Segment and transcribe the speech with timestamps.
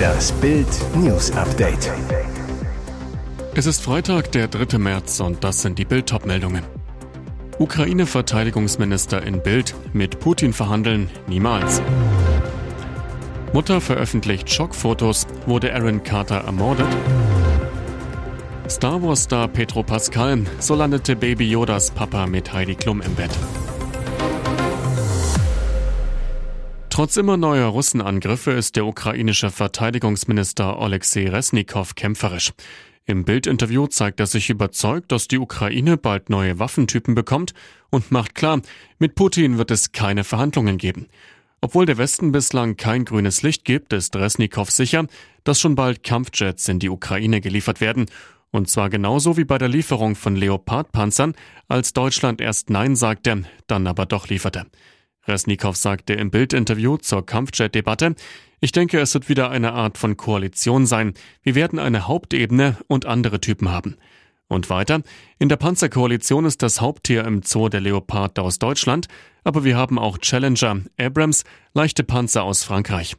[0.00, 1.92] Das Bild News Update.
[3.56, 4.78] Es ist Freitag, der 3.
[4.78, 6.62] März und das sind die Bild meldungen
[7.58, 11.82] Ukraine-Verteidigungsminister in Bild mit Putin verhandeln niemals.
[13.52, 16.86] Mutter veröffentlicht Schockfotos, wurde Aaron Carter ermordet?
[18.68, 23.32] Star Wars-Star Petro Pascal, so landete Baby Yodas Papa mit Heidi Klum im Bett.
[26.90, 32.52] Trotz immer neuer Russenangriffe ist der ukrainische Verteidigungsminister Alexei Resnikow kämpferisch.
[33.06, 37.54] Im Bildinterview zeigt er sich überzeugt, dass die Ukraine bald neue Waffentypen bekommt
[37.90, 38.60] und macht klar,
[38.98, 41.06] mit Putin wird es keine Verhandlungen geben.
[41.60, 45.06] Obwohl der Westen bislang kein grünes Licht gibt, ist Resnikow sicher,
[45.44, 48.06] dass schon bald Kampfjets in die Ukraine geliefert werden.
[48.50, 51.34] Und zwar genauso wie bei der Lieferung von Leopardpanzern,
[51.68, 54.66] als Deutschland erst Nein sagte, dann aber doch lieferte.
[55.26, 58.14] Resnikow sagte im Bildinterview zur Kampfjet-Debatte,
[58.60, 61.14] ich denke, es wird wieder eine Art von Koalition sein.
[61.42, 63.96] Wir werden eine Hauptebene und andere Typen haben.
[64.48, 65.02] Und weiter,
[65.38, 69.06] in der Panzerkoalition ist das Haupttier im Zoo der Leopard aus Deutschland,
[69.44, 73.16] aber wir haben auch Challenger, Abrams, leichte Panzer aus Frankreich.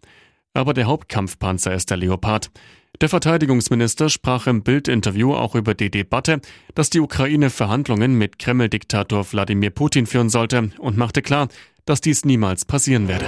[0.53, 2.51] Aber der Hauptkampfpanzer ist der Leopard.
[2.99, 6.41] Der Verteidigungsminister sprach im Bildinterview auch über die Debatte,
[6.75, 11.47] dass die Ukraine Verhandlungen mit Kreml-Diktator Wladimir Putin führen sollte und machte klar,
[11.85, 13.25] dass dies niemals passieren werde.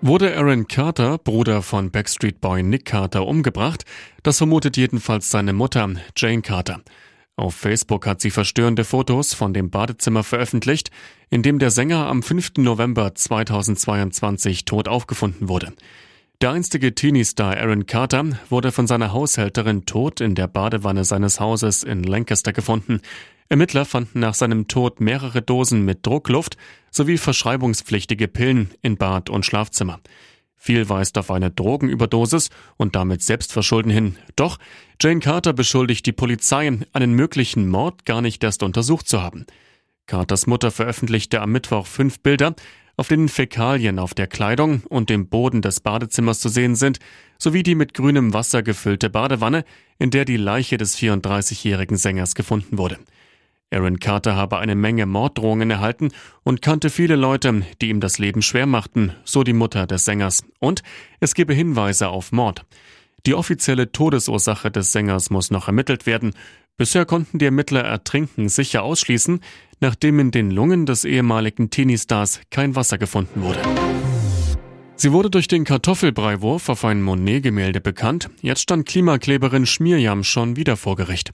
[0.00, 3.84] Wurde Aaron Carter, Bruder von Backstreet Boy Nick Carter, umgebracht?
[4.22, 6.82] Das vermutet jedenfalls seine Mutter, Jane Carter.
[7.36, 10.90] Auf Facebook hat sie verstörende Fotos von dem Badezimmer veröffentlicht,
[11.30, 12.58] in dem der Sänger am 5.
[12.58, 15.72] November 2022 tot aufgefunden wurde.
[16.40, 21.82] Der einstige Teenie-Star Aaron Carter wurde von seiner Haushälterin tot in der Badewanne seines Hauses
[21.82, 23.00] in Lancaster gefunden.
[23.48, 26.56] Ermittler fanden nach seinem Tod mehrere Dosen mit Druckluft
[26.90, 30.00] sowie verschreibungspflichtige Pillen in Bad und Schlafzimmer.
[30.56, 34.16] Viel weist auf eine Drogenüberdosis und damit Selbstverschulden hin.
[34.34, 34.58] Doch
[34.98, 39.44] Jane Carter beschuldigt die Polizei, einen möglichen Mord gar nicht erst untersucht zu haben.
[40.06, 42.54] Carters Mutter veröffentlichte am Mittwoch fünf Bilder,
[42.96, 46.98] auf denen Fäkalien auf der Kleidung und dem Boden des Badezimmers zu sehen sind,
[47.38, 49.64] sowie die mit grünem Wasser gefüllte Badewanne,
[49.98, 52.98] in der die Leiche des 34-jährigen Sängers gefunden wurde.
[53.74, 56.10] Aaron Carter habe eine Menge Morddrohungen erhalten
[56.44, 60.44] und kannte viele Leute, die ihm das Leben schwer machten, so die Mutter des Sängers.
[60.60, 60.82] Und
[61.18, 62.64] es gebe Hinweise auf Mord.
[63.26, 66.34] Die offizielle Todesursache des Sängers muss noch ermittelt werden.
[66.76, 69.40] Bisher konnten die Ermittler Ertrinken sicher ausschließen,
[69.80, 73.60] nachdem in den Lungen des ehemaligen Teenie-Stars kein Wasser gefunden wurde.
[74.96, 78.30] Sie wurde durch den Kartoffelbreiwurf auf ein Monet-Gemälde bekannt.
[78.40, 81.32] Jetzt stand Klimakleberin Schmierjam schon wieder vor Gericht.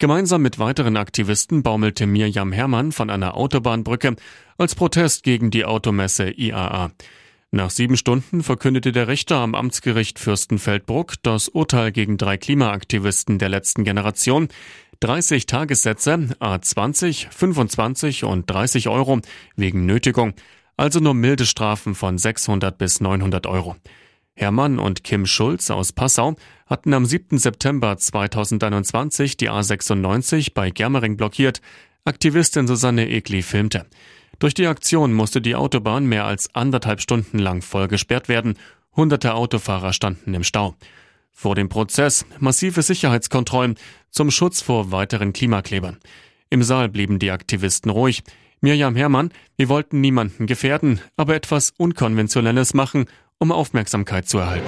[0.00, 4.16] Gemeinsam mit weiteren Aktivisten baumelte Mirjam Herrmann von einer Autobahnbrücke
[4.56, 6.92] als Protest gegen die Automesse IAA.
[7.50, 13.50] Nach sieben Stunden verkündete der Richter am Amtsgericht Fürstenfeldbruck das Urteil gegen drei Klimaaktivisten der
[13.50, 14.48] letzten Generation.
[15.00, 19.20] 30 Tagessätze, A20, 25 und 30 Euro
[19.56, 20.32] wegen Nötigung,
[20.78, 23.76] also nur milde Strafen von 600 bis 900 Euro.
[24.34, 26.34] Hermann und Kim Schulz aus Passau
[26.66, 27.36] hatten am 7.
[27.38, 31.60] September 2021 die A96 bei Germering blockiert.
[32.04, 33.86] Aktivistin Susanne Egli filmte.
[34.38, 38.54] Durch die Aktion musste die Autobahn mehr als anderthalb Stunden lang voll gesperrt werden.
[38.96, 40.74] Hunderte Autofahrer standen im Stau.
[41.30, 43.76] Vor dem Prozess massive Sicherheitskontrollen
[44.10, 45.98] zum Schutz vor weiteren Klimaklebern.
[46.48, 48.22] Im Saal blieben die Aktivisten ruhig.
[48.62, 53.06] Mirjam Herrmann, wir wollten niemanden gefährden, aber etwas Unkonventionelles machen
[53.40, 54.66] um Aufmerksamkeit zu erhalten.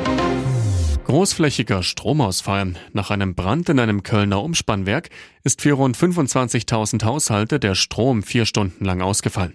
[1.05, 2.75] Großflächiger Stromausfall.
[2.93, 5.11] Nach einem Brand in einem Kölner Umspannwerk
[5.45, 9.55] ist für rund 25.000 Haushalte der Strom vier Stunden lang ausgefallen.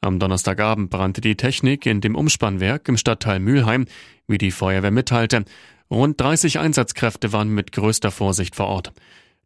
[0.00, 3.86] Am Donnerstagabend brannte die Technik in dem Umspannwerk im Stadtteil Mülheim,
[4.26, 5.44] wie die Feuerwehr mitteilte.
[5.88, 8.92] Rund 30 Einsatzkräfte waren mit größter Vorsicht vor Ort.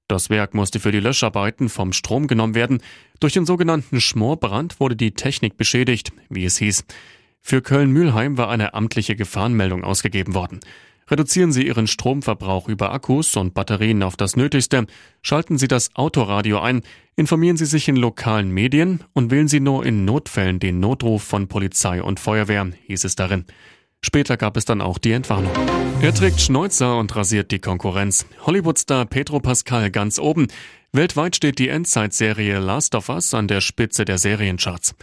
[0.09, 2.83] Das Werk musste für die Löscharbeiten vom Strom genommen werden.
[3.21, 6.85] Durch den sogenannten Schmorbrand wurde die Technik beschädigt, wie es hieß.
[7.43, 10.61] Für Köln-Mülheim war eine amtliche Gefahrenmeldung ausgegeben worden.
[11.11, 14.87] Reduzieren Sie Ihren Stromverbrauch über Akkus und Batterien auf das Nötigste,
[15.21, 16.83] schalten Sie das Autoradio ein,
[17.17, 21.49] informieren Sie sich in lokalen Medien und wählen Sie nur in Notfällen den Notruf von
[21.49, 23.45] Polizei und Feuerwehr, hieß es darin.
[24.01, 25.53] Später gab es dann auch die Entwarnung.
[26.01, 28.27] Er trägt Schnäuzer und rasiert die Konkurrenz.
[28.47, 30.49] Hollywoodstar Pedro Pascal ganz oben.
[30.93, 34.95] Weltweit steht die Endzeitserie Last of Us an der Spitze der Seriencharts.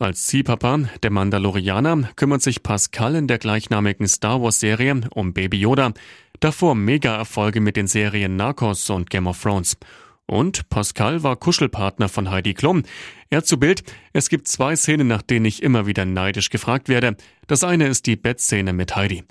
[0.00, 5.92] Als Ziehpapa, der Mandalorianer, kümmert sich Pascal in der gleichnamigen Star Wars-Serie um Baby Yoda.
[6.40, 9.76] Davor Mega-Erfolge mit den Serien Narcos und Game of Thrones.
[10.24, 12.84] Und Pascal war Kuschelpartner von Heidi Klum.
[13.28, 13.82] Er zu Bild,
[14.14, 17.14] es gibt zwei Szenen, nach denen ich immer wieder neidisch gefragt werde.
[17.46, 19.24] Das eine ist die Bettszene mit Heidi.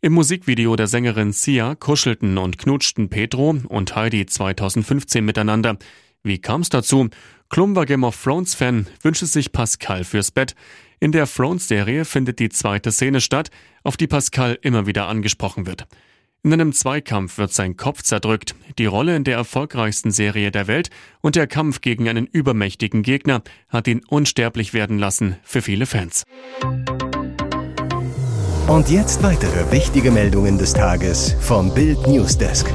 [0.00, 5.78] Im Musikvideo der Sängerin Sia kuschelten und knutschten Pedro und Heidi 2015 miteinander.
[6.26, 7.08] Wie kam es dazu?
[7.50, 10.56] Klum war Game of Thrones Fan, wünschte sich Pascal fürs Bett.
[10.98, 13.50] In der Thrones-Serie findet die zweite Szene statt,
[13.84, 15.86] auf die Pascal immer wieder angesprochen wird.
[16.42, 20.90] In einem Zweikampf wird sein Kopf zerdrückt, die Rolle in der erfolgreichsten Serie der Welt
[21.20, 26.24] und der Kampf gegen einen übermächtigen Gegner hat ihn unsterblich werden lassen für viele Fans.
[28.66, 32.66] Und jetzt weitere wichtige Meldungen des Tages vom Bild Newsdesk.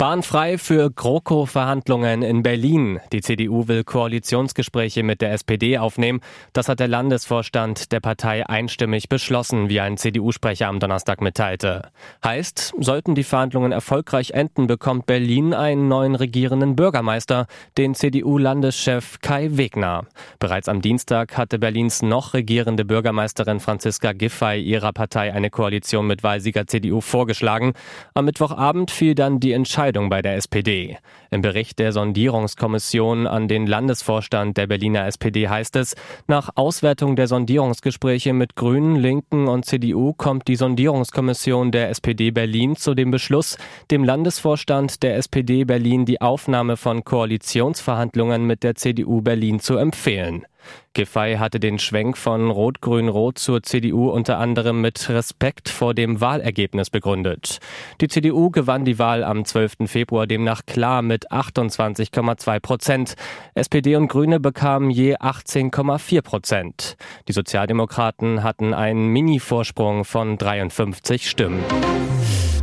[0.00, 3.00] Bahnfrei für GroKo-Verhandlungen in Berlin.
[3.12, 6.20] Die CDU will Koalitionsgespräche mit der SPD aufnehmen.
[6.54, 11.90] Das hat der Landesvorstand der Partei einstimmig beschlossen, wie ein CDU-Sprecher am Donnerstag mitteilte.
[12.24, 19.50] Heißt, sollten die Verhandlungen erfolgreich enden, bekommt Berlin einen neuen regierenden Bürgermeister, den CDU-Landeschef Kai
[19.58, 20.06] Wegner.
[20.38, 26.22] Bereits am Dienstag hatte Berlins noch regierende Bürgermeisterin Franziska Giffey ihrer Partei eine Koalition mit
[26.22, 27.74] Wahlsieger CDU vorgeschlagen.
[28.14, 30.98] Am Mittwochabend fiel dann die Entscheidung Entscheidung bei der SPD.
[31.32, 35.96] Im Bericht der Sondierungskommission an den Landesvorstand der Berliner SPD heißt es,
[36.28, 42.76] nach Auswertung der Sondierungsgespräche mit Grünen, Linken und CDU kommt die Sondierungskommission der SPD Berlin
[42.76, 43.58] zu dem Beschluss,
[43.90, 50.46] dem Landesvorstand der SPD Berlin die Aufnahme von Koalitionsverhandlungen mit der CDU Berlin zu empfehlen.
[50.92, 56.90] Giffey hatte den Schwenk von Rot-Grün-Rot zur CDU unter anderem mit Respekt vor dem Wahlergebnis
[56.90, 57.58] begründet.
[58.00, 59.86] Die CDU gewann die Wahl am 12.
[59.86, 63.14] Februar demnach klar mit 28,2 Prozent.
[63.54, 66.96] SPD und Grüne bekamen je 18,4 Prozent.
[67.28, 71.60] Die Sozialdemokraten hatten einen Mini-Vorsprung von 53 Stimmen.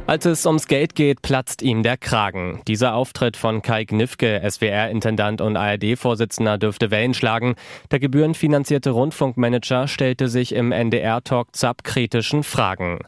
[0.08, 2.62] Als es ums Geld geht, platzt ihm der Kragen.
[2.66, 7.56] Dieser Auftritt von Kai Gnifke, SWR-Intendant und ARD-Vorsitzender, dürfte Wellen schlagen.
[7.92, 13.00] Der gebührenfinanzierte Rundfunkmanager stellte sich im NDR-Talk ZAP kritischen Fragen.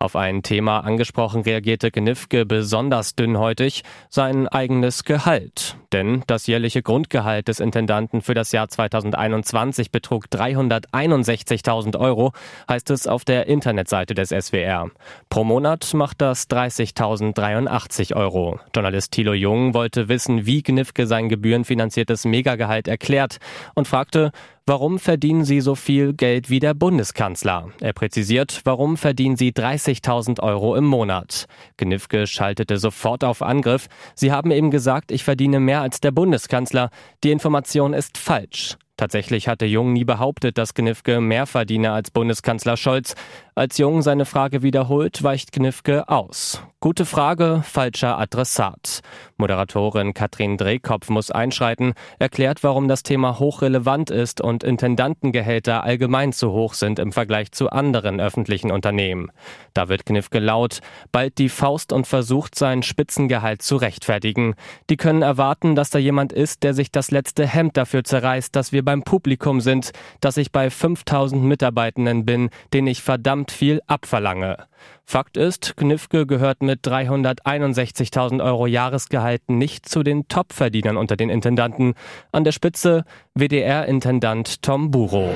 [0.00, 5.76] Auf ein Thema angesprochen reagierte Gnifke besonders dünnhäutig, sein eigenes Gehalt.
[5.92, 12.32] Denn das jährliche Grundgehalt des Intendanten für das Jahr 2021 betrug 361.000 Euro,
[12.68, 14.90] heißt es auf der Internetseite des SWR.
[15.30, 18.58] Pro Monat macht das 30.083 Euro.
[18.74, 23.38] Journalist Thilo Jung wollte wissen, wie Gnifke sein gebührenfinanziertes Megagehalt erklärt
[23.74, 24.32] und fragte,
[24.68, 27.70] Warum verdienen Sie so viel Geld wie der Bundeskanzler?
[27.80, 31.46] Er präzisiert, warum verdienen Sie 30.000 Euro im Monat?
[31.78, 33.86] Gnifke schaltete sofort auf Angriff.
[34.14, 36.90] Sie haben eben gesagt, ich verdiene mehr als der Bundeskanzler.
[37.24, 38.76] Die Information ist falsch.
[38.98, 43.14] Tatsächlich hatte Jung nie behauptet, dass Gnifke mehr verdiene als Bundeskanzler Scholz.
[43.54, 46.64] Als Jung seine Frage wiederholt, weicht Gnifke aus.
[46.80, 49.00] Gute Frage, falscher Adressat.
[49.36, 56.52] Moderatorin Katrin Drehkopf muss einschreiten, erklärt, warum das Thema hochrelevant ist und Intendantengehälter allgemein zu
[56.52, 59.32] hoch sind im Vergleich zu anderen öffentlichen Unternehmen.
[59.74, 60.78] Da wird Gnifke laut,
[61.10, 64.54] bald die Faust und versucht, sein Spitzengehalt zu rechtfertigen.
[64.88, 68.70] Die können erwarten, dass da jemand ist, der sich das letzte Hemd dafür zerreißt, dass
[68.70, 74.68] wir beim Publikum sind, dass ich bei 5000 Mitarbeitenden bin, denen ich verdammt viel abverlange.
[75.04, 81.94] Fakt ist, Knifke gehört mit 361.000 Euro Jahresgehalt nicht zu den Topverdienern unter den Intendanten.
[82.30, 85.30] An der Spitze WDR-Intendant Tom Buro.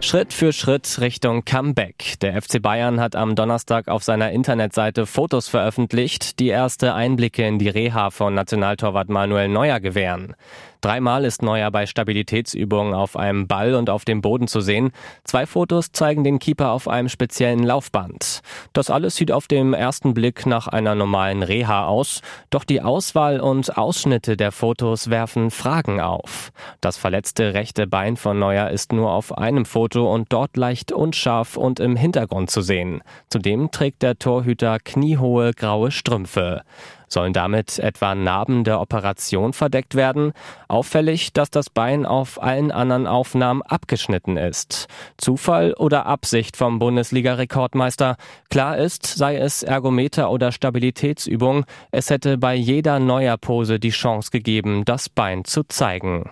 [0.00, 2.14] Schritt für Schritt Richtung Comeback.
[2.22, 7.58] Der FC Bayern hat am Donnerstag auf seiner Internetseite Fotos veröffentlicht, die erste Einblicke in
[7.58, 10.34] die Reha von Nationaltorwart Manuel Neuer gewähren.
[10.80, 14.92] Dreimal ist Neuer bei Stabilitätsübungen auf einem Ball und auf dem Boden zu sehen.
[15.24, 18.42] Zwei Fotos zeigen den Keeper auf einem speziellen Laufband.
[18.72, 23.40] Das alles sieht auf dem ersten Blick nach einer normalen Reha aus, doch die Auswahl
[23.40, 26.52] und Ausschnitte der Fotos werfen Fragen auf.
[26.80, 31.56] Das verletzte rechte Bein von Neuer ist nur auf einem Foto und dort leicht unscharf
[31.56, 33.02] und im Hintergrund zu sehen.
[33.30, 36.60] Zudem trägt der Torhüter kniehohe graue Strümpfe.
[37.08, 40.32] Sollen damit etwa Narben der Operation verdeckt werden?
[40.68, 44.88] Auffällig, dass das Bein auf allen anderen Aufnahmen abgeschnitten ist.
[45.16, 48.16] Zufall oder Absicht vom Bundesliga-Rekordmeister?
[48.50, 54.30] Klar ist, sei es Ergometer oder Stabilitätsübung, es hätte bei jeder neuer Pose die Chance
[54.30, 56.28] gegeben, das Bein zu zeigen.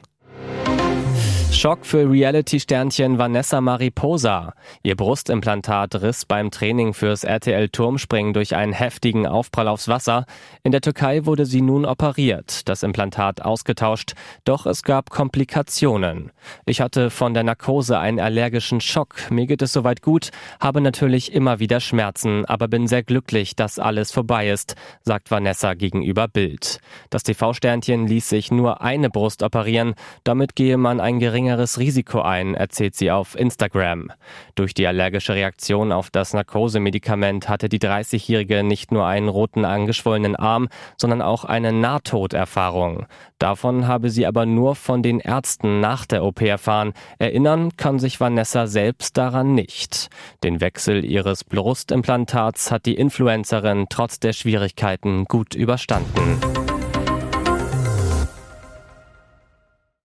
[1.53, 4.53] Schock für Reality-Sternchen Vanessa Mariposa.
[4.83, 10.27] Ihr Brustimplantat riss beim Training fürs RTL-Turmspringen durch einen heftigen Aufprall aufs Wasser.
[10.65, 14.13] In der Türkei wurde sie nun operiert, das Implantat ausgetauscht,
[14.45, 16.31] doch es gab Komplikationen.
[16.67, 19.31] Ich hatte von der Narkose einen allergischen Schock.
[19.31, 23.79] Mir geht es soweit gut, habe natürlich immer wieder Schmerzen, aber bin sehr glücklich, dass
[23.79, 26.81] alles vorbei ist, sagt Vanessa gegenüber Bild.
[27.09, 32.23] Das TV-Sternchen ließ sich nur eine Brust operieren, damit gehe man ein geringes geringeres Risiko
[32.23, 34.11] ein, erzählt sie auf Instagram.
[34.57, 40.35] Durch die allergische Reaktion auf das Narkosemedikament hatte die 30-Jährige nicht nur einen roten angeschwollenen
[40.35, 43.07] Arm, sondern auch eine Nahtoderfahrung.
[43.39, 46.95] Davon habe sie aber nur von den Ärzten nach der OP erfahren.
[47.19, 50.09] Erinnern kann sich Vanessa selbst daran nicht.
[50.43, 56.66] Den Wechsel ihres Brustimplantats hat die Influencerin trotz der Schwierigkeiten gut überstanden.